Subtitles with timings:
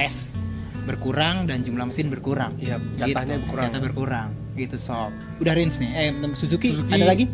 [0.00, 0.40] tes
[0.88, 2.56] berkurang dan jumlah mesin berkurang.
[2.56, 3.64] Iya, jatahnya gitu, berkurang.
[3.68, 4.28] Jatah berkurang.
[4.56, 5.12] Gitu sob.
[5.38, 5.90] Udah Rins nih.
[5.92, 6.90] Eh Suzuki, Suzuki.
[6.96, 7.28] ada lagi?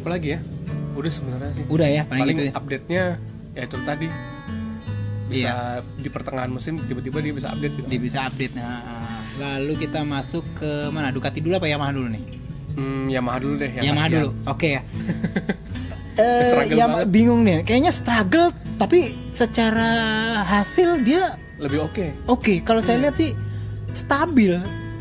[0.00, 0.40] apa lagi ya
[0.96, 2.52] udah sebenarnya sih Udah ya, paling, paling gitu ya.
[2.56, 3.04] update-nya
[3.52, 4.08] ya itu tadi
[5.30, 5.52] bisa
[6.00, 7.86] di pertengahan musim tiba-tiba dia bisa update gitu.
[7.86, 8.58] Dia bisa update.
[8.58, 8.82] Nah,
[9.38, 11.14] lalu kita masuk ke mana?
[11.14, 12.24] Ducati dulu apa Yamaha dulu nih?
[12.74, 14.28] Hmm, Yamaha dulu deh yang Yamaha dulu.
[14.48, 14.82] Oke ya.
[16.20, 17.08] Eh, banget.
[17.08, 17.64] bingung nih.
[17.64, 19.88] Kayaknya struggle tapi secara
[20.44, 22.54] hasil dia lebih oke oke.
[22.62, 22.86] Kalau Iya.
[22.86, 23.30] saya lihat sih
[23.92, 24.56] stabil.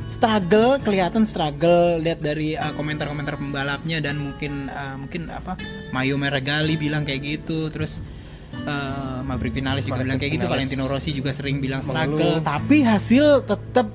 [0.09, 5.53] Struggle kelihatan struggle lihat dari uh, komentar-komentar pembalapnya dan mungkin uh, mungkin apa
[5.89, 8.01] Mayo Meregali bilang kayak gitu terus
[8.65, 10.65] uh, Maverick Vinales juga Maverick bilang kayak gitu Vinales.
[10.65, 11.93] Valentino Rossi juga sering bilang Mengeluh.
[12.17, 13.87] struggle tapi hasil tetap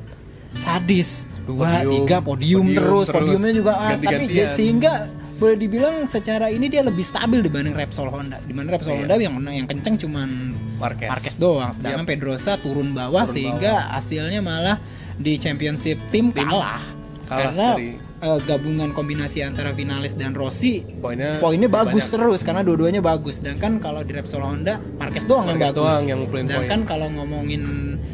[0.56, 4.50] sadis dua Podium, tiga podium, podium terus terus, podiumnya juga ah, tapi ganti-gantian.
[4.54, 4.92] sehingga
[5.34, 8.38] boleh dibilang secara ini dia lebih stabil dibanding Repsol Honda.
[8.38, 8.98] Di mana Repsol Iya.
[9.02, 11.08] Honda yang yang kenceng cuman Marquez.
[11.08, 14.78] Marquez doang, sedangkan Pedrosa turun bawah Turun sehingga hasilnya malah
[15.14, 16.82] di championship tim kalah.
[17.24, 22.12] Kalah karena dari- eh, gabungan kombinasi antara Vinales dan Rossi poinnya poinnya bagus banyak.
[22.14, 23.38] terus karena dua-duanya bagus.
[23.38, 25.80] Sedangkan kalau di Repsol Honda Marquez doang yang Marquez bagus.
[25.80, 27.62] doang yang Sedangkan kalau ngomongin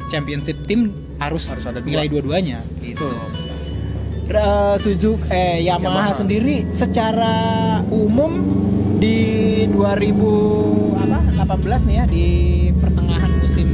[0.07, 1.89] championship tim harus, Harus ada dua.
[1.91, 3.11] nilai dua-duanya gitu.
[4.31, 6.15] Ra- Suzuki eh Yamaha, Yamaha.
[6.15, 7.35] sendiri secara
[7.91, 8.31] umum
[9.01, 9.17] di
[9.73, 12.27] 2000 apa 18 nih ya di
[12.77, 13.67] pertengahan musim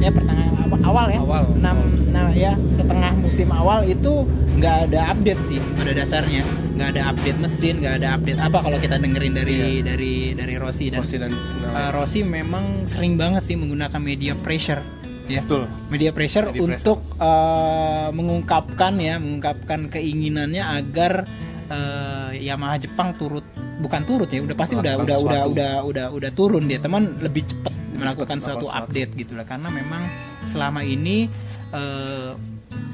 [0.00, 1.20] ya pertengahan awal ya.
[1.20, 1.44] Awal.
[1.60, 4.24] 6 nah ya setengah musim awal itu
[4.56, 6.42] nggak ada update sih pada dasarnya.
[6.76, 10.88] Nggak ada update mesin nggak ada update apa kalau kita dengerin dari dari dari Rossi
[10.88, 11.92] dan Rossi dan uh.
[11.92, 14.80] Rossi memang sering banget sih menggunakan media pressure
[15.28, 15.44] ya.
[15.44, 15.68] Betul.
[15.92, 21.28] Media pressure Media untuk uh, mengungkapkan ya mengungkapkan keinginannya agar
[21.68, 23.44] uh, Yamaha Jepang turut
[23.76, 25.52] bukan turut ya udah pasti udah udah udah sesuatu.
[25.52, 29.68] udah udah udah turun dia teman lebih cepat melakukan melakukan suatu update gitu lah karena
[29.72, 30.02] memang
[30.44, 31.28] selama ini
[31.72, 32.36] uh,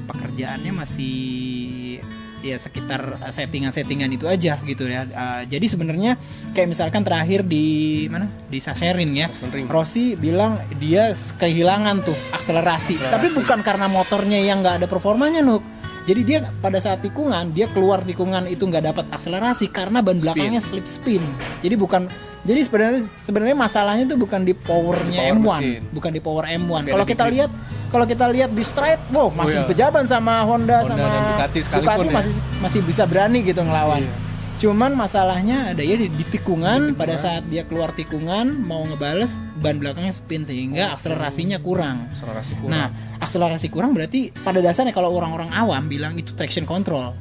[0.07, 1.13] pekerjaannya masih
[2.43, 5.07] ya sekitar settingan-settingan itu aja gitu ya.
[5.07, 6.19] Uh, jadi sebenarnya
[6.51, 9.31] kayak misalkan terakhir di mana di Sachsenring ya.
[9.71, 13.13] Rossi bilang dia kehilangan tuh akselerasi, Akselerasi.
[13.15, 15.63] tapi bukan karena motornya yang nggak ada performanya nuk.
[16.03, 20.59] Jadi dia pada saat tikungan dia keluar tikungan itu nggak dapat akselerasi karena ban belakangnya
[20.59, 21.23] slip spin.
[21.63, 22.11] Jadi bukan
[22.43, 25.81] jadi sebenarnya sebenarnya masalahnya itu bukan di powernya Di M1, power mesin.
[25.95, 26.81] bukan di power M1.
[26.83, 27.51] Tapi Kalau kita lihat
[27.87, 29.69] kalau kita lihat di straight, wow masih iya.
[29.69, 32.13] pejaban sama Honda, Honda sama Ducati sekalipun ya.
[32.19, 34.01] masih masih bisa berani gitu ngelawan.
[34.03, 34.22] Iya.
[34.63, 36.95] Cuman masalahnya ada ya di, di tikungan, Di tikungan.
[36.95, 42.07] pada saat dia keluar tikungan mau ngebales ban belakangnya spin sehingga akselerasinya kurang.
[42.07, 42.87] akselerasi kurang Nah,
[43.19, 47.11] akselerasi kurang berarti pada dasarnya kalau orang-orang awam bilang itu traction control.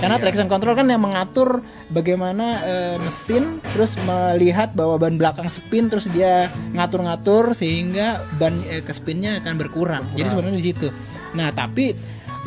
[0.00, 0.24] Karena Iya.
[0.24, 1.60] traction control kan yang mengatur
[1.92, 8.80] bagaimana eh, mesin terus melihat bahwa ban belakang spin terus dia ngatur-ngatur sehingga ban eh,
[8.80, 10.08] ke spinnya akan berkurang.
[10.16, 10.88] Jadi sebenarnya di situ.
[11.36, 11.92] Nah, tapi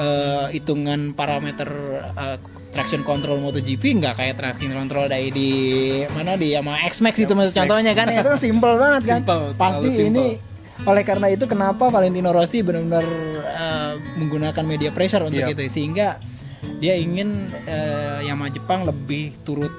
[0.01, 1.69] eh, hitungan parameter
[2.17, 2.37] eh,
[2.73, 5.49] traction control MotoGP nggak kayak traction control dari di
[6.09, 9.19] mana di Yamaha X-Max itu maksud contohnya kan itu simple banget kan.
[9.21, 10.09] Simple, Pasti simple.
[10.09, 10.25] ini
[10.83, 13.05] oleh karena itu kenapa Valentino Rossi benar-benar
[13.45, 15.53] eh, menggunakan media pressure untuk Iya.
[15.53, 16.17] itu sehingga
[16.79, 17.29] dia ingin
[17.63, 19.71] eh, Yamaha Jepang lebih turut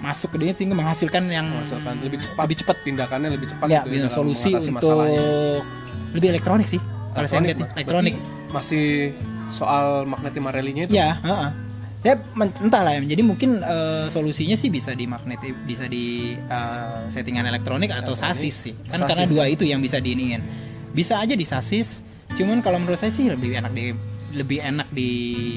[0.00, 3.80] masuk ke dia sehingga menghasilkan yang menghasilkan lebih cepat lebih cepat tindakannya lebih cepat ya
[3.80, 5.22] gitu dalam solusi untuk masalahnya.
[6.12, 6.80] lebih elektronik sih
[7.14, 8.14] kalau saya lihat ya, Berarti elektronik
[8.50, 8.86] masih
[9.48, 11.48] soal magnetic Marelli-nya itu ya heeh.
[12.04, 12.20] Ya
[12.60, 13.00] entahlah ya.
[13.16, 18.36] Jadi mungkin eh, solusinya sih bisa di magnet bisa di eh, settingan elektronik atau Elektronik.
[18.36, 18.74] sasis sih.
[18.86, 19.30] Kan Sasis, karena ya.
[19.32, 20.42] dua itu yang bisa diiniin.
[20.92, 22.04] Bisa aja di sasis
[22.34, 23.96] cuman kalau menurut saya sih lebih enak di
[24.36, 25.10] lebih enak di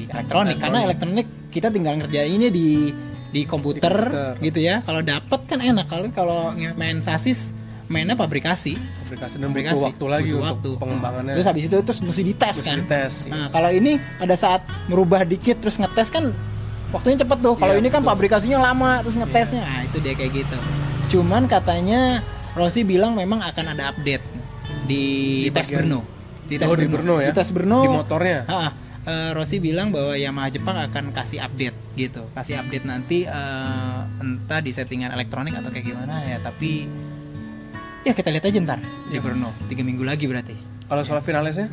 [0.08, 0.56] elektronik.
[0.56, 2.90] Karena elektronik kita tinggal ngerjainnya di
[3.28, 4.40] di komputer, komputer.
[4.40, 4.80] gitu ya.
[4.80, 5.84] Kalau dapat kan enak.
[5.84, 7.52] Kalau kalau main sasis
[7.88, 10.70] mainnya pabrikasi aplikasi dan butuh waktu lagi Butuh untuk waktu.
[10.78, 11.32] pengembangannya.
[11.34, 12.76] Terus habis itu terus mesti dites kan?
[12.78, 13.30] dites, iya.
[13.32, 16.28] nah kalau ini pada saat merubah dikit terus ngetes kan
[16.88, 17.54] waktunya cepet tuh.
[17.54, 18.12] Kalau Iya, ini kan betul.
[18.12, 19.60] pabrikasinya lama terus ngetesnya.
[19.60, 20.58] Nah itu dia kayak gitu.
[21.10, 22.20] Cuman katanya
[22.52, 24.24] Rossi bilang memang akan ada update
[24.84, 25.04] di,
[25.44, 26.00] Di tes Brno.
[26.44, 27.20] Di tes Oh, di Brno.
[27.20, 27.28] Ya?
[27.28, 27.80] di tes Brno.
[27.80, 28.44] Di motornya?
[28.44, 28.60] Ha,
[29.04, 32.24] eh, Rossi bilang bahwa Yamaha Jepang akan kasih update gitu.
[32.32, 36.84] Kasih update nanti eh, entah di settingan elektronik atau kayak gimana ya tapi
[38.08, 39.20] ya kita lihat aja ntar di Ya.
[39.20, 41.68] Brno tiga minggu lagi berarti kalau soal finalisnya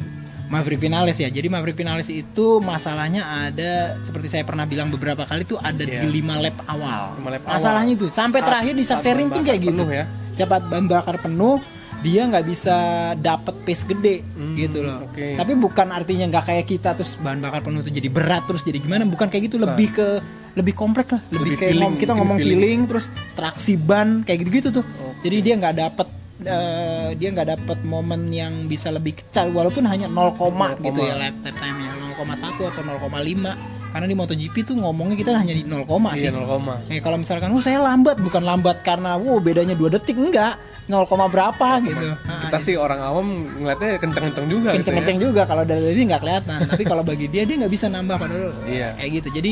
[0.45, 1.25] Maverick Vinales ya.
[1.25, 6.05] Jadi Maverick Vinales itu masalahnya ada seperti saya pernah bilang beberapa kali itu ada Iya.
[6.05, 7.17] di 5 lap awal.
[7.17, 7.55] Lima lap awal.
[7.57, 9.73] Masalahnya itu sampai Saat- terakhir di bahan pun kayak gitu.
[9.73, 10.05] penuh ya.
[10.35, 11.57] Cepat bahan bakar penuh,
[11.99, 12.77] dia nggak bisa
[13.17, 15.09] dapet pace gede Hmm, gitu loh.
[15.09, 15.33] oke.
[15.33, 18.77] Tapi bukan artinya nggak kayak kita terus bahan bakar penuh itu jadi berat terus jadi
[18.77, 19.01] gimana?
[19.03, 20.07] Bukan kayak gitu, lebih ke
[20.53, 22.59] lebih kompleks lah, lebih, Lebih kayak feeling, ngom- kita ngomong feeling.
[22.61, 24.85] feeling, terus traksi ban kayak gitu-gitu tuh.
[24.85, 25.25] Oke.
[25.25, 26.07] Jadi dia nggak dapet
[26.43, 31.15] eh, dia nggak dapat momen yang bisa lebih kecil walaupun hanya 0, 0, gitu ya
[31.15, 35.87] lap time nya 0,1 atau 0,5 karena di MotoGP tuh ngomongnya kita hanya di 0,
[36.19, 36.27] sih.
[36.27, 36.83] Iya 0, koma.
[36.91, 40.59] Eh kalau misalkan, oh saya lambat, bukan lambat karena, wow bedanya 2 detik, enggak,
[40.91, 42.03] 0, berapa gitu.
[42.11, 44.75] Nah, Kita sih orang awam ngeliatnya kenceng-kenceng juga gitu ya.
[44.83, 48.15] kenceng-kenceng juga kalau dari ini nggak kelihatan tapi kalau bagi dia dia nggak bisa nambah
[48.19, 48.99] padahal Iya.
[48.99, 49.51] kayak gitu jadi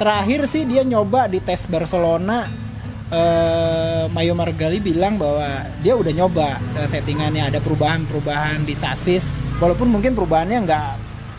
[0.00, 2.65] terakhir sih dia nyoba di tes Barcelona
[3.06, 7.50] eh Mayo Margali bilang bahwa dia udah nyoba eh, settingannya.
[7.50, 9.46] Ada perubahan-perubahan di sasis.
[9.62, 10.86] Walaupun mungkin perubahannya nggak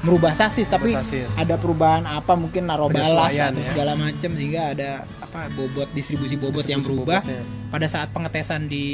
[0.06, 1.26] merubah sasis tapi sasis.
[1.34, 3.66] ada perubahan apa mungkin naruh balas atau ya.
[3.66, 7.22] segala macam sehingga ada apa bobot distribusi bobot yang Distribusi berubah.
[7.26, 7.42] bobotnya.
[7.74, 8.86] pada saat pengetesan di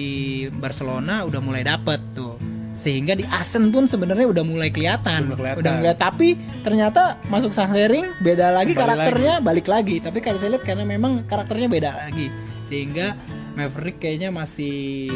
[0.49, 2.39] Barcelona udah mulai dapet tuh.
[2.73, 5.29] Sehingga di Asen pun sebenarnya udah mulai kelihatan.
[5.29, 5.61] Udah kelihatan.
[5.61, 6.33] udah mulai tapi
[6.65, 10.01] ternyata masuk Sahlering beda lagi Balik karakternya balik lagi.
[10.01, 12.33] Tapi kalau saya lihat karena memang karakternya beda lagi
[12.67, 13.17] sehingga
[13.53, 15.09] Maverick kayaknya masih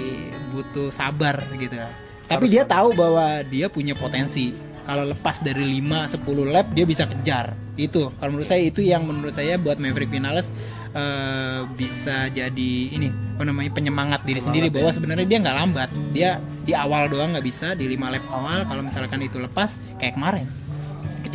[0.54, 1.90] butuh sabar gitu ya.
[2.28, 4.54] Tapi Harus dia tahu bahwa dia punya potensi.
[4.88, 7.56] Kalau lepas dari 5 10 lap dia bisa kejar.
[7.76, 8.16] Itu.
[8.16, 10.56] Kalau menurut saya itu yang menurut saya buat Maverick Vinales
[10.96, 15.90] eh, bisa jadi ini apa namanya penyemangat diri sendiri bahwa sebenarnya dia nggak lambat.
[16.16, 20.16] Dia di awal doang nggak bisa di 5 lap awal kalau misalkan itu lepas kayak
[20.16, 20.48] kemarin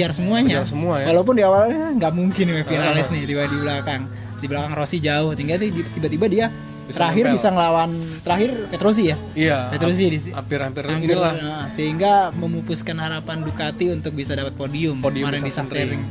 [0.02, 1.06] kejar semuanya Kejar semua ya.
[1.08, 4.02] walaupun di awalnya nggak mungkin ya Vinales nih di, di belakang
[4.36, 6.46] di belakang Rossi jauh tinggal ti- tiba-tiba dia
[6.82, 7.36] Bisa terakhir nempel.
[7.38, 7.90] bisa ngelawan
[8.20, 9.58] terakhir Petrosi ya Iya.
[9.70, 15.30] Petrosi di Hampir-hampir Hampir, inilah nah, sehingga memupuskan harapan Ducati untuk bisa dapat podium, podium
[15.30, 15.52] kemarin di.
[15.52, 16.02] Sachsenring.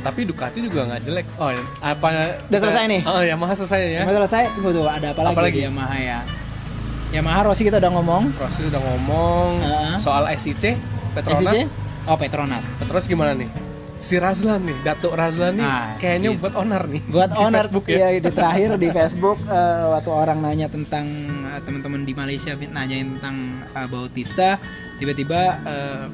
[0.00, 1.26] Tapi Ducati juga nggak jelek.
[1.36, 2.06] Oh, apa?
[2.42, 3.00] Udah selesai nih?
[3.04, 4.02] Oh, ya Yamaha selesai ya.
[4.02, 5.58] Masalah saya tunggu tuh ada apa lagi, Apa lagi?
[5.60, 6.18] Yamaha ya?
[7.12, 8.22] Yamaha Rossi kita udah ngomong.
[8.32, 9.94] Proses udah ngomong Heeh.
[10.00, 10.64] soal SIC
[11.12, 11.52] Petronas.
[11.52, 11.68] SIC?
[12.04, 12.64] Oh Petronas.
[12.76, 13.48] Petronas gimana nih?
[13.98, 16.44] Si Razlan nih, Datuk Razlan nih, Nah, kayaknya gitu.
[16.44, 17.02] buat onar nih.
[17.08, 17.96] Buat Di owner Facebook ya.
[18.06, 18.20] ya.
[18.20, 21.06] di terakhir di Facebook eh, waktu orang nanya tentang
[21.48, 24.60] eh, teman-teman di Malaysia nanyain tentang eh, Bautista,
[24.94, 26.04] tiba-tiba eh,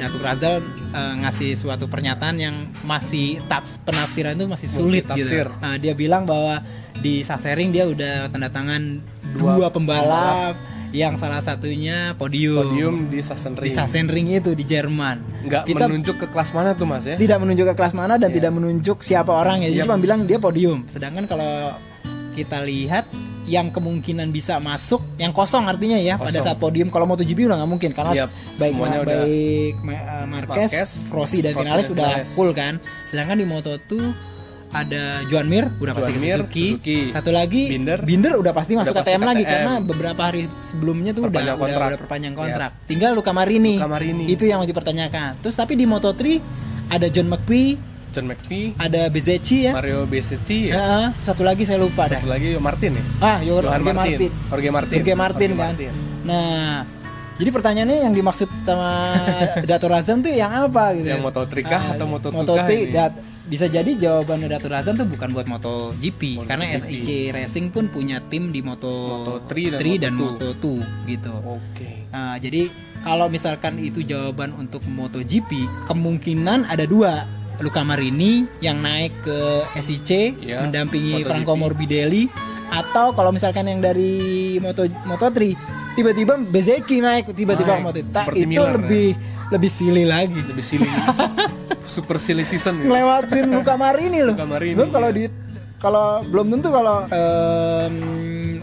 [0.00, 5.44] Datuk Razal eh, ngasih suatu pernyataan yang masih taps, penafsiran itu masih sulit Multitafsir.
[5.44, 5.60] gitu.
[5.60, 6.64] Nah, dia bilang bahwa
[6.96, 9.04] di Sachsenring dia udah tanda tangan
[9.36, 10.56] dua, Dua pembalap
[10.90, 13.60] yang salah satunya podium, Podium di Sachsenring.
[13.60, 15.20] di Sachsenring itu di Jerman.
[15.44, 17.14] Nggak Kita menunjuk ke kelas mana tuh Mas ya?
[17.14, 18.36] tidak menunjuk ke kelas mana dan Iya.
[18.36, 19.68] tidak menunjuk siapa orang ya.
[19.68, 19.84] Dia Yap.
[19.86, 20.84] cuma bilang dia podium.
[20.86, 21.76] Sedangkan kalau
[22.32, 23.04] kita lihat
[23.44, 26.44] yang kemungkinan bisa masuk yang kosong artinya ya pada Kosong.
[26.44, 30.68] saat podium kalau MotoGP udah nggak mungkin karena Yap, baik semuanya udah- baik eh, Marquez,
[30.68, 32.76] Marquez, Rossi dan Vinales dan udah full kan.
[33.04, 33.92] Sedangkan di Moto2
[34.68, 36.66] ada Joan Mir udah pasti ke Joan Mir, Suzuki.
[36.76, 36.98] Suzuki.
[37.08, 38.36] Satu lagi Binder.
[38.36, 41.88] udah pasti masuk Udah KTM lagi karena beberapa hari sebelumnya tuh udah Perpanjang udah, kontrak.
[41.88, 42.70] udah perpanjang kontrak.
[42.84, 43.74] Tinggal Luka Marini.
[43.80, 44.24] Luca Marini.
[44.28, 45.40] Itu yang mau dipertanyakan.
[45.40, 46.20] Terus tapi di Moto3
[46.88, 47.76] ada John McPhee,
[48.12, 49.72] John McPhee, ada Bezecchi ya.
[49.72, 50.76] Mario Besicci, ya.
[50.76, 52.20] Heeh, satu lagi saya lupa dah.
[52.20, 53.04] satu lagi Martin ya.
[53.20, 53.96] Ah, Jorge Johan Martin.
[53.96, 54.30] Martin.
[54.48, 54.96] Jorge Martin.
[54.96, 55.72] Jorge Martin Jorge kan.
[55.72, 55.92] Martin.
[56.24, 56.72] Nah,
[57.38, 58.90] jadi pertanyaannya yang dimaksud sama
[59.68, 61.08] Dato Razan tuh yang apa gitu?
[61.08, 62.88] Yang Moto3 kah atau Moto2 Moto kah ini?
[62.88, 66.46] Dat- bisa jadi jawabannya Dato Razan tuh bukan buat MotoGP MotoGP.
[66.46, 70.28] karena SIC Racing pun punya tim di Moto Moto3 dan 3 dan Moto2.
[70.54, 70.64] Moto2
[71.08, 71.32] gitu.
[71.48, 71.90] Oke.
[72.08, 72.68] Nah, jadi
[73.00, 75.48] kalau misalkan itu jawaban untuk MotoGP,
[75.86, 77.24] kemungkinan ada dua.
[77.58, 79.38] Luca Marini yang naik ke
[79.74, 81.26] SIC Iya, mendampingi MotoGP.
[81.26, 82.30] Franco Morbidelli
[82.68, 84.14] atau kalau misalkan yang dari
[84.58, 85.58] Moto Moto3
[85.96, 88.74] tiba-tiba Bezeki naik tiba-tiba Moto seperti itu Miller, ya.
[88.78, 89.08] lebih
[89.50, 90.86] lebih silly lagi Lebih silly.
[91.88, 92.86] Super silly season ya.
[92.86, 95.16] ngelewatin Luca Marini loh Luca Marini, belum kalau iya.
[95.16, 95.24] di
[95.78, 97.94] kalau belum tentu kalau em,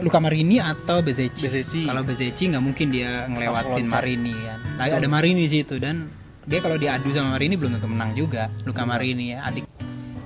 [0.06, 1.50] Luca Marini atau Bezeci.
[1.50, 1.82] Bezecchi.
[1.90, 3.90] Kalau Bezeci nggak mungkin dia ngelewatin.
[3.90, 4.60] Marini kan.
[4.78, 6.06] Lagi ada Marini di situ dan
[6.46, 8.54] dia kalau diadu sama Marini belum tentu menang juga.
[8.70, 9.66] Luca Marini ya adik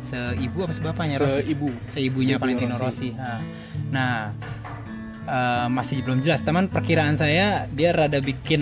[0.04, 1.48] seibu apa sebapaknya Rossi?
[1.48, 1.70] Seibu.
[1.88, 2.84] Seibunya Seibu Valentino Rossi.
[2.84, 3.10] Rossi.
[3.16, 3.40] Nah,
[3.94, 4.16] nah
[5.24, 6.44] eh, masih belum jelas.
[6.44, 8.62] Teman perkiraan saya dia rada bikin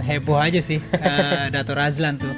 [0.00, 2.32] heboh aja sih eh, Dato Razlan tuh.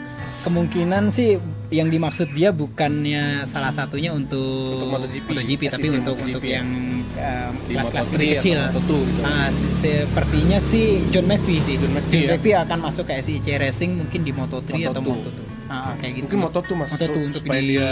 [0.45, 6.29] Kemungkinan sih yang dimaksud dia bukannya salah satunya untuk, Untuk MotoGP, tapi untuk MotoGP.
[6.31, 6.69] untuk yang
[7.17, 8.59] eh, Di kelas-kelas Moto3 lebih kecil.
[8.61, 9.23] atau Moto2 gitu.
[9.23, 11.75] Nah, se- sepertinya sih John McPhee sih.
[11.77, 12.61] John McPhee, ya.
[12.61, 15.25] Akan masuk ke SIC Racing mungkin di Moto3 atau Moto2.
[15.25, 15.41] Moto2.
[15.65, 16.25] Ah, kayak gitu.
[16.29, 16.91] Mungkin Moto tuh Mas.
[16.93, 17.89] Moto2 untuk supaya di dia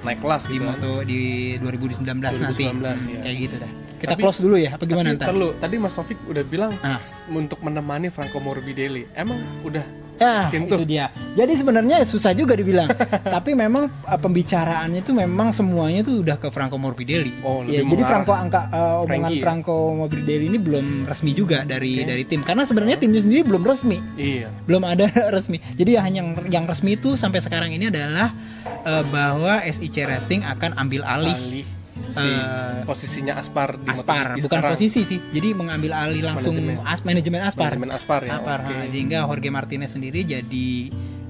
[0.00, 0.62] naik kelas di gitu.
[0.62, 0.70] kan.
[0.72, 1.20] moto di
[1.58, 3.18] 2019, nanti 2019, ya.
[3.20, 5.74] kayak gitu dah kita Tapi- close dulu ya apa gimana Tapi ntar ntar lu, tadi
[5.76, 7.02] Mas Taufik udah bilang Ah.
[7.28, 9.10] untuk menemani Franco Morbidelli.
[9.12, 9.82] Emang udah
[10.20, 10.84] ya itu tuh.
[10.84, 12.92] dia jadi sebenarnya susah juga dibilang
[13.34, 18.02] tapi memang uh, pembicaraannya itu memang semuanya tuh udah ke Franco Morbidelli Oh, ya, jadi.
[18.04, 19.42] Franco angka uh, omongan Frankie ya?
[19.42, 22.08] Franco Morbidelli ini belum resmi juga dari Oke.
[22.10, 24.50] dari tim karena sebenarnya timnya sendiri belum resmi iya.
[24.68, 25.06] belum ada
[25.36, 25.62] resmi.
[25.78, 28.34] Jadi hanya yang yang resmi itu sampai sekarang ini adalah
[28.82, 31.77] eh, bahwa SIC Racing akan ambil alih Alih
[32.10, 34.72] si eh, posisinya Aspar di Aspar MotoGP bukan sekarang.
[34.72, 36.84] posisi sih jadi mengambil alih langsung Manajemen.
[36.84, 38.32] as manajemen Aspar Manajemen Aspar ya.
[38.34, 38.72] Aspar, oke.
[38.72, 40.68] nah, sehingga Jorge Martinez sendiri jadi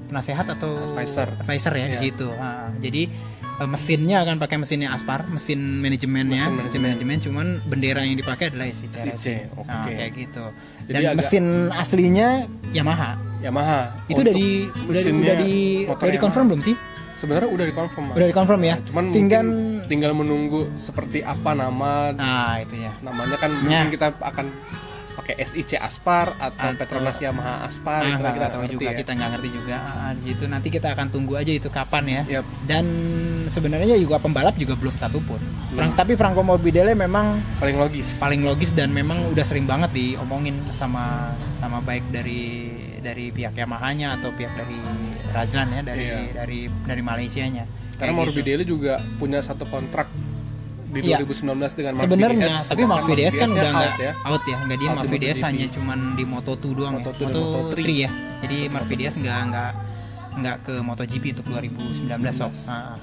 [0.05, 1.27] penasehat atau Advisor.
[1.37, 2.01] advisor ya di Iya.
[2.01, 3.01] situ Nah, jadi
[3.55, 8.49] eh, mesinnya akan pakai mesinnya Aspar mesin manajemennya Mesin mesin, manajemen cuman bendera yang dipakai
[8.49, 9.67] adalah SIC SIC, oke.
[9.67, 10.45] Nah, kayak gitu
[10.85, 12.27] Jadi dan agak- mesin aslinya
[12.69, 13.95] Yamaha Yamaha.
[14.05, 15.53] itu Untuk udah di udah, udah di
[15.85, 16.75] udah di confirm belum sih
[17.19, 18.03] Sebenarnya udah dikonfirm.
[18.05, 18.15] Mas.
[18.15, 22.77] udah di confirm ya Nah, Cuman tinggal mungkin tinggal menunggu seperti apa nama nah itu
[22.77, 23.83] ya namanya kan Ya.
[23.83, 24.47] mungkin kita akan
[25.11, 28.95] pakai SIC Aspar atau, Atau- Petronas Yamaha Aspar Ah, itu nggak kita tahu juga ya.
[28.95, 32.45] kita nggak ngerti juga Ah, gitu nanti kita akan tunggu aja itu kapan ya Yap.
[32.63, 32.85] dan
[33.45, 38.15] sebenarnya juga pembalap juga belum satu pun Frank- tapi Franco Morbidelli memang paling logis.
[38.17, 44.15] paling logis dan memang udah sering banget diomongin sama sama baik dari dari pihak Yamaha-nya
[44.15, 44.79] atau pihak dari
[45.31, 46.19] Razlan ya dari Iya.
[46.35, 48.19] dari dari Malaysia-nya Karena Kayak gitu.
[48.31, 50.07] Morbidelli juga punya satu kontrak
[50.89, 51.21] di Iya.
[51.21, 54.13] 2019 dengan Mark sebenarnya VDS, tapi Mark VDS kan udah nggak out ya.
[54.23, 57.77] out ya nggak dia Mark VDS hanya cuman di Moto2 doang Moto2 ya dan Moto3
[57.77, 58.09] Moto3 ya
[58.39, 59.71] jadi Mark VDS nggak nggak
[60.31, 62.97] nggak ke MotoGP untuk 2019 sok Ah, ah.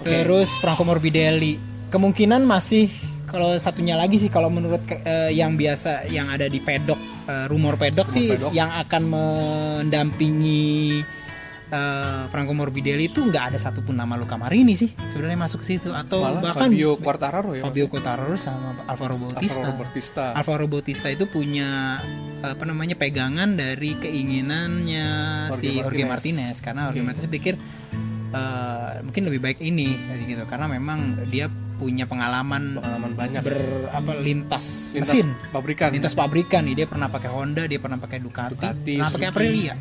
[0.00, 2.90] terus Franco Morbidelli kemungkinan masih
[3.24, 7.76] kalau satunya lagi sih kalau menurut eh, yang biasa yang ada di pedok eh, rumor
[7.76, 8.50] pedok Rumor sih pedok.
[8.50, 11.02] yang akan mendampingi
[11.70, 15.94] eh, Franco Morbidelli itu nggak ada satupun nama Luca Marini sih sebenarnya masuk ke situ
[15.94, 17.62] atau Malah bahkan Fabio Quartararo ya.
[17.64, 19.70] Fabio Quartararo sama Alvaro Bautista.
[19.70, 20.24] Alvaro Bautista.
[20.34, 21.98] Alvaro Bautista itu punya
[22.40, 25.08] apa namanya pegangan dari keinginannya
[25.52, 26.08] Jorge si Jorge Martinez.
[26.08, 27.54] Martinez karena Jorge Martinez pikir
[28.30, 29.88] eh, mungkin lebih baik ini
[30.26, 31.48] gitu karena memang dia
[31.80, 33.40] punya pengalaman Pengalaman banyak.
[33.40, 33.56] ber
[33.88, 35.88] apa lintas, Lintas mesin pabrikan.
[35.88, 39.28] lintas pabrikan nih dia pernah pakai Honda dia pernah pakai Ducati, Ducati, pernah pakai.
[39.32, 39.74] Aprilia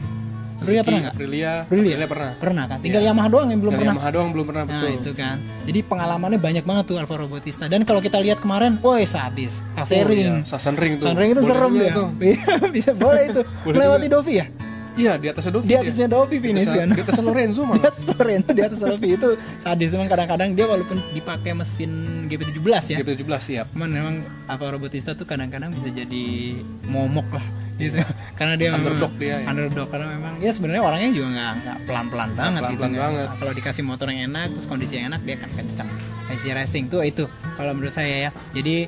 [0.59, 1.87] Aprilia pernah nggak Aprilia, Aprilia?
[1.89, 2.31] Aprilia pernah.
[2.35, 4.91] pernah kan tinggal Yamaha doang yang belum Dari pernah Yamaha doang belum pernah Nah betul.
[4.93, 9.03] itu kan Jadi pengalamannya banyak banget tuh Alvaro Bautista Dan kalau kita lihat kemarin Woi
[9.03, 10.45] sadis Sasering Oh, iya.
[10.45, 11.05] Sasenring tuh.
[11.07, 12.07] Sasering itu Boleh serem ya tuh.
[12.21, 14.15] Iya bisa boleh itu Boleh Melewati juga.
[14.15, 14.47] Dovi ya
[14.91, 15.63] Iya, di atasnya Dovi.
[15.63, 17.87] Di atasnya Dovi finish Di kan di atas Lorenzo Di malah.
[17.87, 21.91] atas Lorenzo Di atas Dovi itu sadis Memang kadang-kadang dia walaupun dipakai mesin
[22.27, 23.65] GP17 ya GP17 siap.
[23.71, 27.45] Cuman memang Alvaro Bautista tuh kadang-kadang bisa jadi momok lah
[27.79, 27.95] gitu
[28.37, 29.47] karena dia memang- Underdog dia ya.
[29.47, 33.29] underdog karena memang ya sebenarnya orangnya juga nggak nggak pelan-pelan banget gitu pelan-pelan nggak- banget.
[33.39, 35.89] kalau dikasih motor yang enak terus kondisi yang enak dia akan kencang
[36.29, 37.23] IC racing tuh itu
[37.55, 38.85] kalau menurut saya ya jadi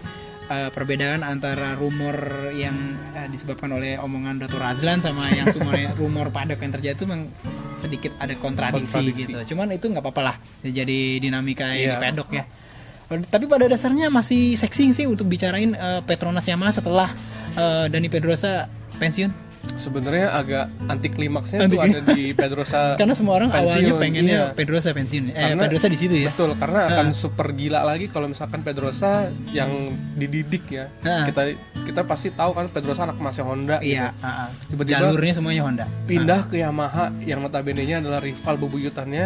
[0.47, 2.15] eh, perbedaan antara rumor
[2.51, 2.75] yang
[3.13, 4.59] eh, disebabkan oleh omongan Dr.
[4.59, 7.31] Razlan sama yang rumor rumor padok yang terjadi itu memang
[7.73, 9.21] sedikit ada kontradiksi, Kontradiksi.
[9.25, 11.91] gitu cuman itu nggak apa-apa lah jadi dinamika yang Iya.
[11.91, 12.45] di pedok ya
[13.27, 17.09] tapi pada dasarnya masih seksi sih untuk bicarain eh, Petronas Yamaha setelah
[17.53, 18.69] eh, Dani Pedrosa
[19.01, 19.31] pensiun
[19.61, 22.81] Sebenarnya agak anti klimaksnya Anti tuh ada di Pedrosa.
[22.99, 24.57] karena semua orang pensiun, awalnya pengennya iya.
[24.57, 28.25] Pedrosa pensiun eh Karena- Pedrosa di situ ya Betul, karena akan super gila lagi kalau
[28.25, 29.69] misalkan Pedrosa yang
[30.17, 30.89] dididik ya.
[31.05, 31.25] Heeh.
[31.29, 31.41] Kita
[31.85, 34.25] kita pasti tahu kan Pedrosa anak masih Honda iya gitu.
[34.25, 34.49] ah.
[34.65, 39.25] Tiba-tiba jalurnya semuanya Honda Pindah ke Yamaha yang notabene-nya adalah rival bebuyutannya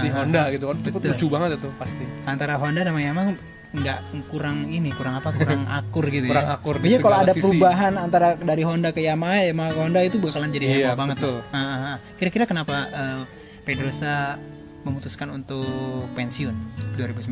[0.00, 0.08] si.
[0.08, 0.76] Honda gitu kan.
[0.80, 2.04] Itu lucu banget itu pasti.
[2.24, 3.36] antara Honda sama Yamaha
[3.68, 7.32] nggak kurang ini kurang apa kurang akur gitu Kurang ya akur di Biasanya kalau ada
[7.32, 7.42] sisi.
[7.44, 11.16] perubahan antara dari Honda ke Yamaha Yamaha ke Honda itu bakalan jadi heboh Iya, banget
[11.18, 11.36] betul.
[11.46, 11.96] Ah, ah, ah.
[12.16, 13.20] kira-kira kenapa eh,
[13.62, 14.40] Pedrosa
[14.80, 15.68] memutuskan untuk
[16.12, 16.56] pensiun
[16.96, 17.28] 2019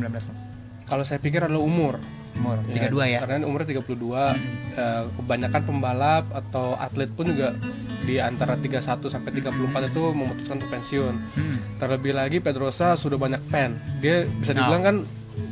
[0.85, 1.97] Kalau saya pikir adalah umur.
[2.33, 4.37] umur Ya, 32 ya Karena umurnya 32.
[4.77, 7.57] eh, kebanyakan pembalap atau atlet pun juga
[7.99, 9.57] di antara 31 sampai 34
[9.89, 11.13] itu memutuskan untuk pensiun.
[11.33, 11.57] Hmm.
[11.75, 13.73] Terlebih lagi Pedrosa sudah banyak pen.
[13.97, 14.95] Dia bisa dibilang kan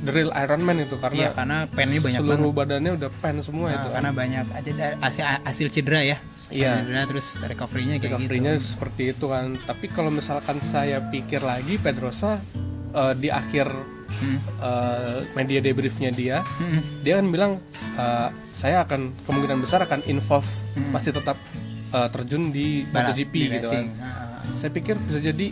[0.05, 1.17] the real Iron Man itu Nah.
[1.17, 3.87] Iya karena karena pennya banyak banget seluruh badannya udah pen semua Nah, itu.
[3.91, 6.71] karena banyak aja hasil, hasil cedera ya Iya.
[6.79, 9.45] cedera terus recovery-nya kayak Recovery-nya gitu seperti itu kan.
[9.57, 12.37] Tapi kalau misalkan saya pikir lagi Pedrosa
[12.91, 13.67] eh, di akhir
[14.15, 14.39] Hmm.
[14.61, 16.79] eh, media debriefnya dia, Hmm.
[17.01, 17.51] dia kan bilang
[17.95, 20.47] eh, saya akan kemungkinan besar akan involve
[20.89, 21.35] masih tetap
[21.87, 23.71] eh, terjun di Balap, MotoGP di gitu kan.
[23.75, 23.87] racing.
[23.97, 25.47] Ah, Saya pikir bisa jadi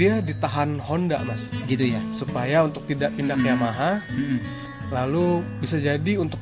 [0.00, 1.52] dia ditahan Honda mas.
[1.64, 2.00] Gitu ya?
[2.10, 4.40] Supaya untuk tidak pindah ke Yamaha Hmm.
[4.88, 5.26] lalu
[5.60, 6.40] bisa jadi untuk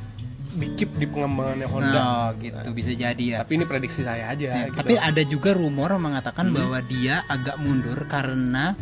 [0.50, 2.00] dikip di pengembangannya Honda.
[2.00, 2.70] Oh gitu.
[2.72, 3.36] Bisa jadi ya.
[3.42, 4.78] Tapi ini prediksi saya aja Ya, gitu.
[4.78, 8.72] tapi ada juga rumor mengatakan bahwa dia agak mundur karena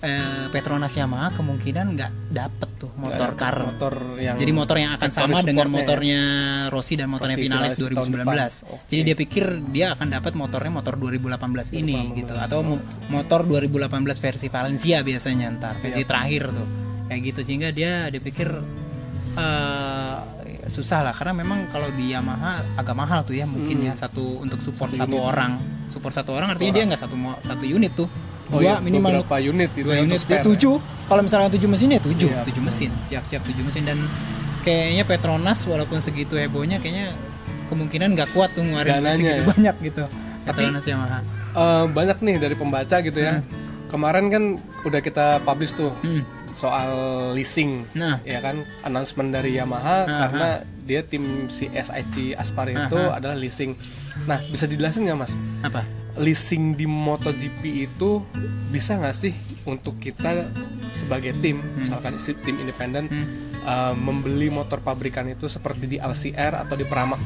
[0.00, 3.56] eh, Petronas Yamaha kemungkinan nggak dapet tuh motor Nggak car.
[3.62, 5.72] motor yang jadi motor yang akan sama dengan ya.
[5.72, 6.20] motornya
[6.68, 8.36] Rossi dan motornya Rossi finalis finalis tahun 2019 depan.
[8.74, 8.84] Oke.
[8.90, 12.34] jadi dia pikir dia akan dapat motornya motor 2018 ini gitu.
[12.34, 15.74] Atau mo- motor 2018 versi Valencia biasanya ntar.
[15.78, 16.68] Versi terakhir tuh.
[17.04, 17.40] Kayak gitu.
[17.42, 18.48] Sehingga dia dia pikir
[19.34, 20.16] eh,
[20.66, 21.12] susah lah.
[21.12, 23.92] Karena memang kalau di Yamaha agak mahal tuh ya mungkin ya.
[23.94, 25.56] Satu untuk support satu, orang.
[25.88, 28.08] Support satu orang artinya dia nggak satu satu unit tuh
[28.46, 31.68] Oh dua iya, minimal beberapa unit gitu dua ya unit spare tujuh kalau misalnya tujuh
[31.68, 33.98] mesin ya tujuh Iya, tujuh mesin siap siap tujuh mesin dan
[34.60, 37.12] kayaknya Petronas walaupun segitu hebohnya kayaknya
[37.66, 39.46] kemungkinan nggak kuat tuh ngeluarin segitu ya.
[39.46, 40.04] banyak gitu
[40.44, 41.18] Petronas Yamaha
[41.54, 43.38] Eh, banyak nih dari pembaca gitu ya.
[43.86, 44.42] Kemarin kan
[44.82, 46.26] udah kita publish tuh Hmm.
[46.50, 46.90] soal
[47.30, 47.86] leasing.
[47.94, 48.18] Nah.
[48.22, 50.18] Ya kan announcement dari Yamaha Aha.
[50.18, 50.48] karena
[50.82, 53.70] dia tim si SIC Aspar itu adalah leasing.
[54.26, 55.38] Nah, bisa dijelasin nggak Mas?
[55.62, 58.22] apa Leasing di MotoGP itu
[58.68, 60.46] bisa nggak sih untuk kita
[60.92, 63.10] sebagai tim, misalkan si tim independen
[63.58, 67.18] eh, membeli motor pabrikan itu seperti di LCR atau di Pramac?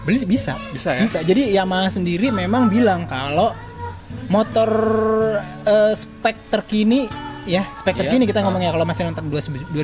[0.00, 1.02] beli bisa Bisa ya?
[1.02, 3.50] bisa jadi Yamaha sendiri memang bilang kalau
[4.26, 4.70] motor
[5.62, 7.10] eh, spek terkini
[7.42, 8.00] ya spek Iya.
[8.06, 9.74] terkini kita ngomongnya kalau masih nonton 2019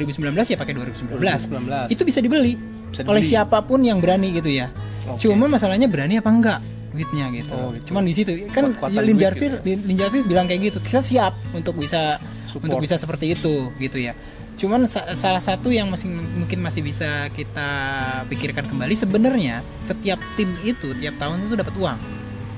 [0.47, 1.91] ya pakai 2019 2019.
[1.91, 2.55] itu bisa dibeli
[2.87, 3.27] Bisa oleh dibeli.
[3.27, 4.71] siapa pun yang berani gitu ya
[5.09, 5.27] Oke.
[5.27, 6.59] cuma masalahnya berani apa enggak
[6.97, 7.53] duitnya gitu.
[7.53, 7.93] Oh, gitu.
[7.93, 9.77] cuman di situ kan Lin Jarvir gitu ya.
[9.77, 12.17] Lin Jarvir bilang kayak gitu kita siap untuk bisa
[12.49, 12.73] Support.
[12.73, 14.17] untuk bisa seperti itu gitu ya
[14.57, 17.69] cuman sa- salah satu yang masih mungkin masih bisa kita
[18.25, 22.01] pikirkan kembali sebenarnya setiap tim itu tiap tahun itu dapat uang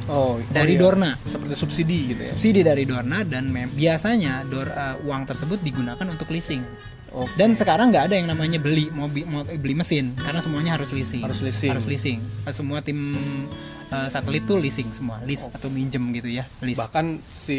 [0.08, 0.80] Oh, Dari iya.
[0.80, 1.20] Dorna.
[1.20, 2.32] Seperti subsidi gitu ya.
[2.32, 6.64] subsidi dari Dorna dan biasanya dor, uh, uang tersebut digunakan untuk leasing
[7.08, 7.30] Oke.
[7.40, 11.24] dan sekarang nggak ada yang namanya beli mobil mau beli mesin karena semuanya harus leasing.
[11.24, 11.70] Harus leasing.
[11.72, 12.18] harus leasing.
[12.44, 12.98] Uh, semua tim
[13.88, 16.80] uh, satelit tuh leasing semua lease atau minjem gitu ya lease.
[16.80, 17.58] Bahkan si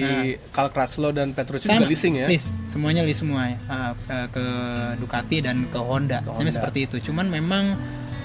[0.53, 2.27] Karl Kratzlow dan Petrucci Sama, juga leasing ya.
[2.29, 2.53] lease.
[2.69, 3.57] Semuanya lease semua ya.
[3.65, 4.45] Uh, uh, ke
[5.01, 6.21] Ducati dan ke Honda.
[6.21, 6.53] Ke Honda.
[6.53, 7.11] seperti itu.
[7.11, 7.73] Cuman memang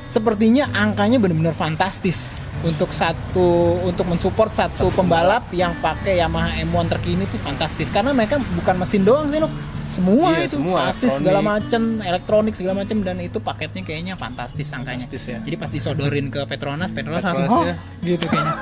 [0.04, 7.24] sepertinya angkanya benar-benar fantastis untuk satu untuk mensupport satu pembalap yang pakai Yamaha M1 terkini
[7.26, 7.88] tuh fantastis.
[7.88, 9.50] Karena mereka bukan mesin doang sih loh
[9.90, 11.64] semua Iya, itu semua, sasis segala elektronik.
[11.68, 15.38] macem elektronik segala macem dan itu paketnya kayaknya fantastis angkanya Fantastis ya.
[15.44, 17.76] jadi pas disodorin ke Petronas Petronas, Petronas langsung oh ya.
[18.02, 18.54] gitu kayaknya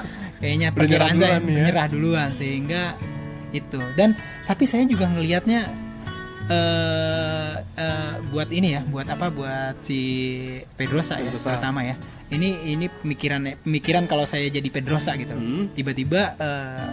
[0.43, 1.47] kayaknya nyerah perkiraan saya duluan ya.
[1.47, 2.83] menyerah duluan sehingga
[3.52, 4.17] itu dan
[4.49, 5.61] tapi saya juga ngelihatnya
[6.50, 10.00] eh eh, buat ini ya buat apa buat si
[10.75, 11.55] Pedrosa ya Pedrosa.
[11.55, 11.95] terutama ya
[12.33, 15.43] ini ini pemikiran pemikiran kalau saya jadi Pedrosa gitu loh.
[15.45, 15.64] Hmm.
[15.76, 16.88] tiba-tiba eh,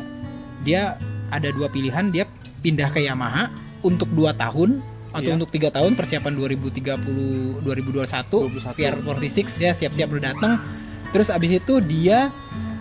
[0.62, 1.00] dia
[1.34, 2.28] ada dua pilihan dia
[2.60, 5.38] pindah ke Yamaha untuk dua tahun atau Iya.
[5.42, 8.78] untuk tiga tahun persiapan 2030 2021 21.
[8.78, 10.62] VR46 ya siap-siap udah datang
[11.10, 12.30] terus abis itu dia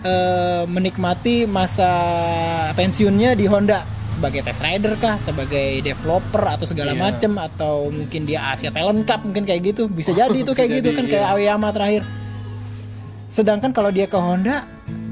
[0.05, 1.89] eh, menikmati masa
[2.77, 3.81] pensiunnya di Honda
[4.13, 7.01] sebagai test rider kah sebagai developer atau segala Iya.
[7.01, 10.89] macem atau mungkin dia Asia Talent Cup mungkin kayak gitu bisa jadi itu kayak gitu
[10.93, 11.11] jadi, kan iya.
[11.17, 12.03] kayak Aoyama terakhir
[13.29, 14.65] sedangkan kalau dia ke Honda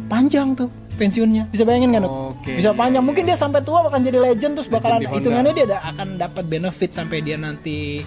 [0.06, 2.03] panjang tuh pensiunnya bisa bayangin kan?
[2.05, 5.65] Oke, bisa panjang mungkin dia sampai tua bahkan jadi legend terus Legend bakalan hitungannya dia
[5.69, 8.01] ada, akan dapat benefit sampai dia nanti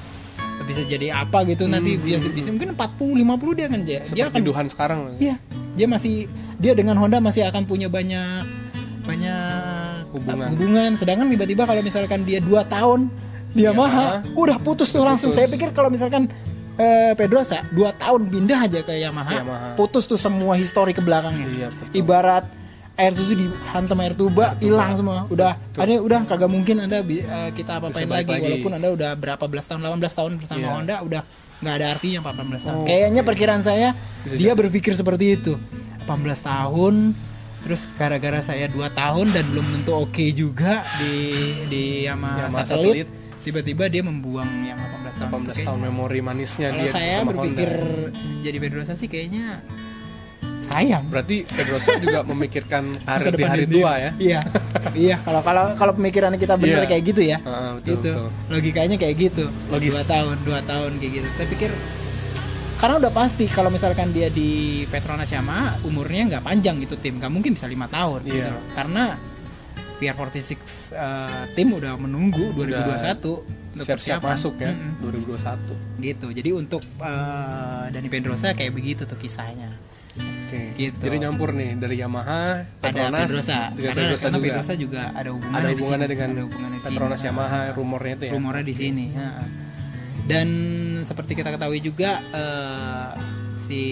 [0.60, 4.24] bisa jadi apa gitu nanti Hmm, biasa bisa mungkin 40 50 dia kan dia, dia
[4.28, 4.98] akan Duhan sekarang.
[5.16, 5.34] Iya,
[5.72, 6.28] dia masih
[6.60, 8.44] dia dengan Honda masih akan punya banyak
[9.02, 10.48] banyak Hubungan.
[10.54, 10.90] hubungan.
[10.94, 13.08] Sedangkan tiba-tiba kalau misalkan dia dua tahun
[13.50, 15.34] di Yamaha, udah putus tuh langsung.
[15.34, 15.42] Putus.
[15.42, 16.30] Saya pikir kalau misalkan
[16.76, 19.68] eh, Pedrosa dua tahun pindah aja ke Yamaha, Yamaha.
[19.74, 21.46] putus tuh semua histori ke belakangnya.
[21.50, 21.98] Iya, betul.
[21.98, 22.44] Ibarat
[23.00, 27.80] air susu dihantam air tuba hilang semua udah ada udah kagak mungkin anda eh, kita
[27.80, 28.44] apa-apain lagi, lagi.
[28.44, 30.70] walaupun anda udah berapa belas tahun 18 tahun bersama Iya.
[30.70, 31.22] Honda udah
[31.60, 33.88] nggak ada artinya 18 tahun Oh, kayaknya perkiraan saya
[34.22, 35.56] Bisa dia berpikir seperti itu
[36.04, 36.94] 18 tahun
[37.60, 41.12] terus gara-gara saya 2 tahun dan belum tentu oke juga di
[41.68, 43.08] di Yamaha satelit, satelit.
[43.40, 47.28] tiba-tiba dia membuang yang 18 tahun 18 itu tahun memori manisnya kalau dia saya sama
[47.30, 48.40] berpikir Honda.
[48.40, 49.60] jadi Pedrosa sih kayaknya
[50.70, 54.10] sayang Berarti Pedrosa juga memikirkan karir di hari tua ya.
[54.16, 54.40] Iya.
[54.94, 56.88] iya, kalau kalau kalau pemikiran kita benar Iya.
[56.88, 57.38] kayak gitu ya.
[57.42, 58.10] Ah, betul, gitu.
[58.14, 58.28] betul.
[58.48, 59.44] Logikanya kayak gitu.
[59.66, 59.90] Logis.
[59.90, 61.28] Dua tahun, dua tahun kayak gitu.
[61.34, 61.70] Saya pikir
[62.76, 64.50] karena udah pasti kalau misalkan dia di
[64.88, 68.56] Petronas Yamaha umurnya nggak panjang gitu tim nggak mungkin bisa lima tahun gitu Iya.
[68.72, 69.20] karena
[69.98, 70.48] VR46
[70.90, 73.20] eh, tim udah menunggu 2021
[73.70, 74.96] untuk Siap-siap masuk ya Mm-mm.
[74.96, 76.00] 2021.
[76.00, 79.68] gitu jadi untuk eh, Dani Pedrosa kayak begitu tuh kisahnya
[80.50, 80.62] Oke.
[80.74, 80.98] Gitu.
[80.98, 84.50] Jadi nyampur nih dari Yamaha, ada Petronas, Pedrosa juga karena, Pedrosa karena juga.
[84.50, 86.14] Pedrosa juga ada hubungannya, ada di hubungannya sini.
[86.18, 86.90] dengan ada hubungannya di sini.
[86.90, 88.32] Petronas Nah, Yamaha rumornya itu ya.
[88.34, 89.28] rumornya di sini ha.
[90.26, 90.48] dan
[91.06, 93.08] seperti kita ketahui juga eh,
[93.54, 93.82] si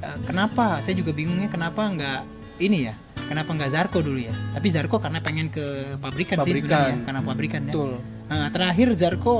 [0.00, 2.20] eh, kenapa saya juga bingungnya kenapa nggak
[2.60, 6.68] ini ya kenapa nggak Zarko dulu ya tapi Zarko karena pengen ke pabrikan, sih Pabrikan.
[6.68, 7.92] sebenarnya karena pabrikan ya Betul.
[8.24, 9.36] Nah, terakhir Zarko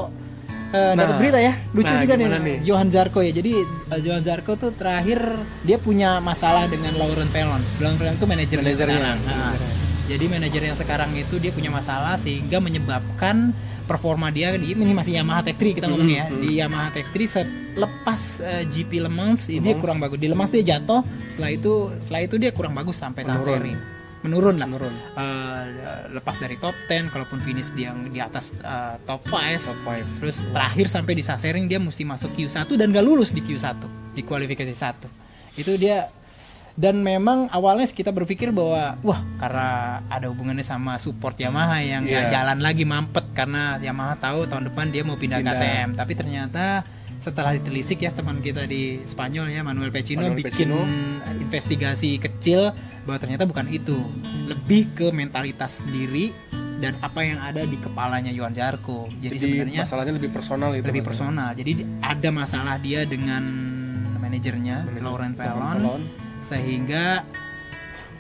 [0.75, 2.57] dapat Nah, berita ya lucu nah, juga nih, nih?
[2.63, 5.23] Johan Zarko ya jadi eh, Johan Zarko tuh terakhir
[5.63, 9.73] dia punya masalah dengan Lauren Velon Lauren Velon tuh manajernya Manajernya, sekarang Nah, manajernya.
[10.05, 15.15] jadi manajer yang sekarang itu dia punya masalah sehingga menyebabkan performa dia di ini masih
[15.15, 19.11] Yamaha Tech 3 kita ngomong ya Hmm, di Yamaha Tech 3 selepas eh, GP Le
[19.11, 19.81] Mans ini dia Mans.
[19.81, 23.23] kurang bagus di Le Mans dia jatuh setelah itu setelah itu dia kurang bagus sampai
[23.23, 23.55] saat Menurun.
[23.55, 23.75] seri
[24.25, 24.65] menurun lah.
[24.65, 24.95] Menurun.
[25.15, 25.65] Eh,
[26.11, 30.19] lepas dari top 10, kalaupun finish dia di atas eh, top 5, Top 5.
[30.19, 34.25] terus terakhir sampai di Sasering dia mesti masuk Q1 dan gak lulus di Q1 di
[34.25, 35.07] kualifikasi 1.
[35.55, 36.09] Itu dia
[36.75, 39.69] dan memang awalnya kita berpikir bahwa wah karena
[40.11, 42.33] ada hubungannya sama support Yamaha yang nggak Iya.
[42.35, 45.55] jalan lagi mampet karena Yamaha tahu tahun depan dia mau pindah, Pindah.
[45.55, 46.83] KTM tapi ternyata
[47.25, 50.85] setelah ditelisik ya teman kita di Spanyol ya Manuel Pecino Manuel bikin Pecino.
[51.41, 52.69] investigasi kecil
[53.03, 53.97] bahwa ternyata bukan itu
[54.45, 56.37] lebih ke mentalitas sendiri
[56.77, 60.85] dan apa yang ada di kepalanya Johan Zarco jadi, Jadi sebenarnya masalahnya lebih personal itu.
[60.85, 61.09] lebih Mas.
[61.09, 63.43] personal jadi di- ada masalah dia dengan
[64.15, 66.03] manajernya Manajer- Lauren Fallon Fallon.
[66.41, 67.25] sehingga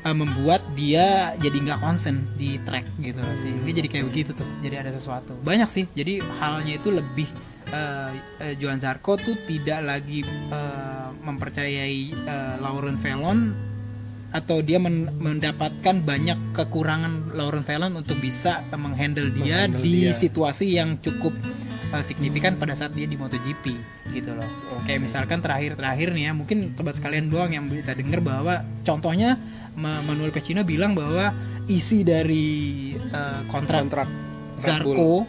[0.00, 4.80] uh, membuat dia jadi nggak konsen di track gitu sehingga jadi kayak begitu tuh jadi
[4.80, 7.28] ada sesuatu banyak sih jadi halnya itu lebih
[7.70, 13.54] uh, uh, Johan Zarco tuh tidak lagi uh, mempercayai uh, Lauren Fallon
[14.34, 20.10] atau dia men- mendapatkan banyak kekurangan Lauren Fallon untuk bisa uh, menghandle dia Menghandle di
[20.10, 20.12] dia.
[20.12, 21.32] situasi yang cukup
[21.94, 23.64] uh, signifikan pada saat dia di MotoGP
[24.10, 24.46] gitu loh.
[24.84, 29.38] Kayak misalkan terakhir-terakhir nih ya, mungkin sobat sekalian doang yang bisa denger bahwa contohnya
[29.74, 31.34] Ma- Manuel Pecino bilang bahwa
[31.66, 34.08] isi dari uh, kontrak, kontrak.
[34.54, 35.26] Zarco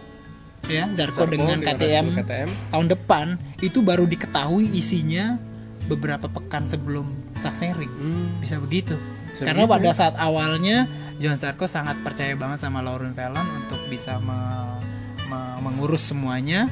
[0.67, 2.49] ya Zarco, Zarco dengan KTM, KTM.
[2.69, 3.25] tahun depan
[3.59, 5.37] itu baru diketahui isinya
[5.85, 8.27] beberapa pekan sebelum Saksering Hmm.
[8.39, 8.97] bisa begitu
[9.27, 14.17] Bisa karena pada saat awalnya Johan Zarco sangat percaya banget sama Lauren Fallon untuk bisa
[14.17, 14.79] me-
[15.25, 16.65] me- mengurus semuanya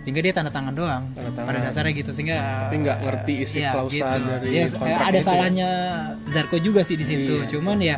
[0.00, 1.46] sehingga dia tanda tangan doang Tanda tangan.
[1.46, 5.14] pada dasarnya gitu sehingga Tapi nggak ngerti isi ya, klausa dari Ya, kontraknya ada itu
[5.14, 5.22] ya.
[5.22, 5.70] salahnya
[6.26, 7.46] Zarco juga sih di situ Iya.
[7.46, 7.96] cuman ya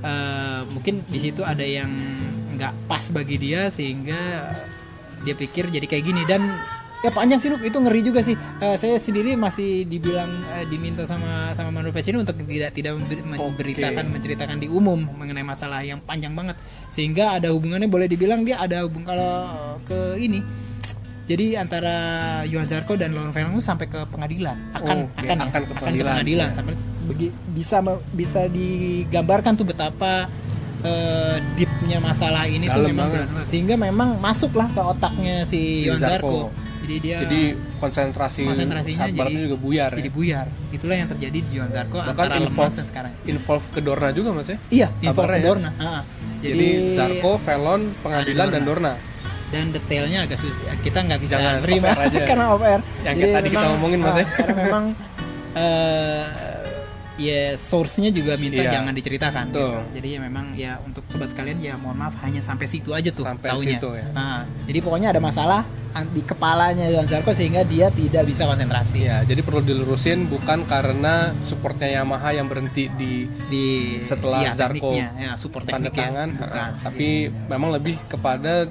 [0.00, 1.90] eh, mungkin di situ ada yang
[2.56, 4.52] nggak pas bagi dia sehingga
[5.18, 6.40] dia pikir jadi kayak gini dan
[6.98, 7.60] ya panjang sih Nuk.
[7.60, 12.18] itu ngeri juga sih Eh, saya sendiri masih dibilang eh, diminta sama sama Manuel Pacino
[12.18, 16.56] untuk tidak tidak member- memberitakan menceritakan di umum mengenai masalah yang panjang banget
[16.88, 19.44] sehingga ada hubungannya boleh dibilang dia ada hubung kalau
[19.82, 20.40] ke ini
[21.26, 21.94] jadi antara
[22.46, 25.20] Johan Zarco dan Lauren itu sampai ke pengadilan akan Oh, oke.
[25.20, 26.54] akan, ya, Akan ke pengadilan, pengadilan ya.
[26.54, 27.76] sampai begi- bisa
[28.14, 30.30] bisa digambarkan tuh betapa
[30.82, 33.26] eh, deepnya masalah ini tuh Dalam memang banget.
[33.28, 33.46] banget.
[33.46, 35.92] sehingga memang masuklah ke otaknya si, Si.
[35.94, 36.50] Zarco.
[36.76, 37.40] Jadi dia Jadi
[37.76, 40.14] konsentrasi konsentrasinya saat jadi juga buyar jadi ya.
[40.14, 40.46] buyar.
[40.70, 43.12] Itulah yang terjadi di Johan Zarco Bahkan antara involve, Lemans dan sekarang.
[43.26, 44.58] involve ke Dorna juga mas ya.
[44.70, 45.44] Iya, info Kabarnya ya.
[45.44, 45.70] Dorna.
[45.76, 46.02] Ah,
[46.38, 48.92] Jadi, Zarko, Velon, pengadilan Ada dan Dorna.
[49.46, 52.18] dan detailnya agak susah kita nggak bisa Jangan terima aja.
[52.30, 54.24] karena off air Yang kayak tadi kita ngomongin, Mas, ya.
[54.28, 54.84] karena memang
[55.56, 56.26] eh
[57.16, 58.80] ya source-nya juga minta Iya.
[58.80, 59.60] jangan diceritakan Betul.
[59.64, 59.80] gitu.
[59.96, 63.24] jadi ya memang ya untuk sobat sekalian ya mohon maaf hanya sampai situ aja tuh
[63.24, 64.06] Sampai taunya situ ya.
[64.12, 65.64] nah jadi pokoknya ada masalah
[66.12, 71.32] di kepalanya Johan Zarco sehingga dia tidak bisa konsentrasi Iya, jadi perlu dilurusin bukan karena
[71.40, 76.52] supportnya Yamaha yang berhenti di di setelah Zarco tekniknya, ya support tanda ya tangan, bukan
[76.52, 78.68] uh, tapi memang lebih kepada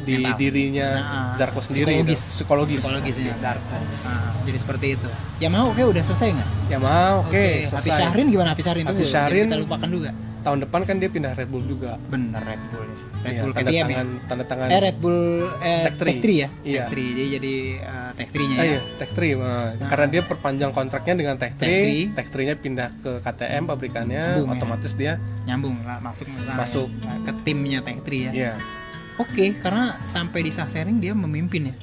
[0.00, 0.36] di Mental.
[0.36, 2.20] dirinya Nah, Zarko sendiri psikologis.
[2.20, 2.34] gitu.
[2.36, 2.80] psikologis.
[2.80, 5.08] Psikologisnya Zarco nah, jadi seperti itu.
[5.36, 6.48] Ya mau oke udah selesai nggak?
[6.68, 8.00] Yamaha oke Hafiz selesai.
[8.00, 8.48] Syahrin gimana?
[8.50, 10.10] Hafiz Syahrin itu Hafiz Syahrin- kita lupakan juga.
[10.40, 12.00] tahun depan kan dia pindah Red Bull juga.
[12.06, 12.88] Bener Red Bull.
[12.88, 12.96] Ya.
[13.20, 13.84] Red Iya, Bull tanda KTM ya?
[13.90, 15.18] tangan tanda tangan eh Red Bull
[15.60, 16.32] eh, Tech Tech 3 3.
[16.34, 16.48] ya?
[16.64, 16.82] Iya.
[16.82, 18.64] Tech 3 dia jadi uh, Tech 3 nya Ah, ya?
[18.66, 21.84] iya, Tech 3 nah, karena dia perpanjang kontraknya dengan Tech 3 Tech
[22.16, 24.52] Tech 3 nya pindah ke KTM pabrikannya Boom, ya.
[24.56, 25.12] otomatis dia
[25.44, 26.88] nyambung lah masuk Masuk.
[26.88, 27.12] ya.
[27.20, 28.32] ke timnya Tech 3 ya?
[28.32, 28.52] Ya
[29.20, 31.76] oke karena sampai di Sachsenring dia memimpin ya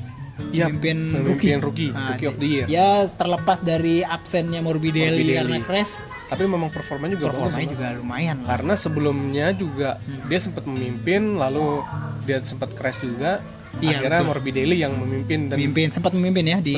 [0.47, 2.65] Iya, memimpin, memimpin rookie, Nah, rookie of the year.
[2.67, 5.33] ya terlepas dari absennya Morbidelli, Morbidelli.
[5.35, 5.93] karena crash
[6.27, 10.29] tapi memang performanya juga performanya juga lumayan lah karena sebelumnya juga Hmm.
[10.29, 11.81] dia sempat memimpin lalu
[12.21, 13.41] dia sempat crash juga
[13.77, 14.29] Iya, akhirnya betul.
[14.31, 16.77] Morbidelli yang memimpin dan memimpin sempat memimpin ya di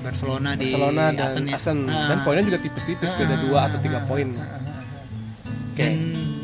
[0.00, 1.54] Barcelona, Barcelona di dan Asen ya.
[1.54, 2.08] Asen Ah.
[2.08, 4.30] dan poinnya juga tipis-tipis beda dua atau tiga poin
[5.74, 5.92] dan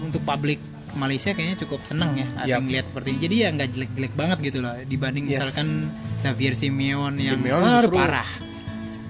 [0.01, 0.59] untuk publik
[0.95, 2.61] Malaysia kayaknya cukup seneng ya ada Yap.
[2.63, 3.19] ngeliat seperti ini.
[3.21, 5.33] Jadi ya nggak jelek-jelek banget gitu loh dibanding Yes.
[5.39, 5.67] misalkan
[6.17, 8.31] Xavier Simeon yang Simeon justru- parah.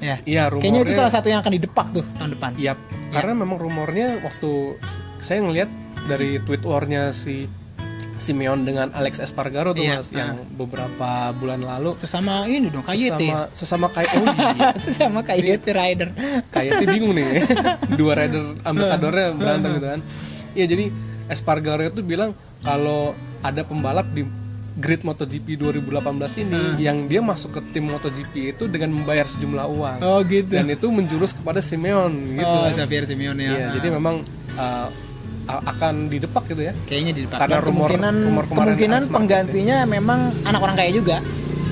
[0.01, 2.51] Ya Iya, kayaknya itu rumornya- salah satu yang akan didepak tuh tahun depan.
[2.57, 2.79] Yap,
[3.11, 4.81] karena memang rumornya waktu
[5.19, 5.69] saya ngelihat
[6.07, 7.45] dari tweet warnya si
[8.17, 11.97] Simeon dengan Alex Espargaro tuh Iya, mas yang beberapa bulan lalu.
[12.01, 14.69] Sesama ini dong KYT sesama sesama kayak oh iya.
[14.77, 16.09] sesama KYT rider.
[16.49, 17.45] Kayaknya bingung nih.
[18.01, 20.01] Dua rider ambasadornya berantem gitu kan.
[20.53, 20.85] Iya jadi
[21.31, 24.27] Espargaro itu bilang kalau ada pembalap di
[24.81, 29.99] grid MotoGP 2018 ini yang dia masuk ke tim MotoGP itu dengan membayar sejumlah uang.
[30.03, 30.51] Oh gitu.
[30.51, 32.47] Dan itu menjurus kepada Simeon gitu.
[32.47, 32.67] Oh.
[32.67, 33.51] Xavier Simeon ya.
[33.51, 34.89] Iya, jadi memang uh,
[35.47, 36.73] akan didepak gitu ya.
[36.87, 37.39] Kayaknya didepak.
[37.39, 41.17] Karena Dan rumor- kemungkinan rumor kemungkinan penggantinya memang anak orang kaya juga.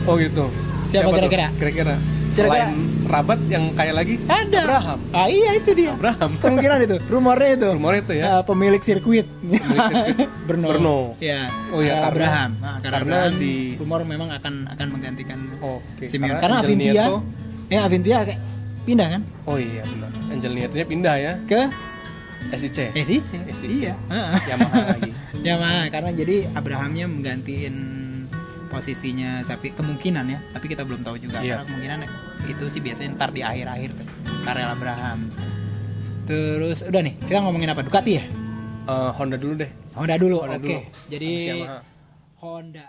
[0.05, 0.47] Oh gitu.
[0.89, 1.53] Siapa kira-kira?
[1.57, 1.97] kira-kira
[2.41, 2.71] Selain
[3.05, 4.99] Rabat yang kaya lagi ada Abraham.
[5.11, 6.37] ah iya itu dia Abraham.
[6.37, 8.25] kemungkinan itu rumornya itu Rumornya itu ya.
[8.31, 10.99] Ah, pemilik sirkuit sirkuit Brno Brno.
[11.19, 14.87] ya Oh iya, Karel karena- Abraham Nah, karena, karena Abraham, di- rumor memang akan akan
[14.91, 16.05] menggantikan Oke.
[16.05, 17.23] Simeone karena karena Avintia Nieto-
[17.67, 18.19] ya Avintia
[18.85, 20.11] pindah kan Oh iya benar.
[20.29, 21.33] Angel Nieto-nya pindah ya.
[21.43, 21.61] ke
[22.51, 22.79] SIC.
[22.95, 23.73] SIC SIC.
[23.83, 23.95] iya.
[24.47, 25.11] Yamaha lagi.
[25.47, 27.75] ya mah karena jadi Abrahamnya menggantiin
[28.69, 31.57] posisinya Sapi kemungkinan ya tapi kita belum tahu juga Iya.
[31.57, 31.99] karena kemungkinan
[32.47, 34.07] itu sih biasanya ntar di akhir-akhir tuh
[34.45, 35.33] Karel Abraham
[36.25, 38.25] terus udah nih kita ngomongin apa Ducati ya
[38.89, 39.69] Eh, Honda dulu deh.
[40.01, 40.81] Honda dulu oke dulu.
[41.13, 41.61] jadi.
[42.41, 42.89] Honda